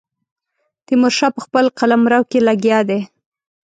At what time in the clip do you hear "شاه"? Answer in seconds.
1.17-1.31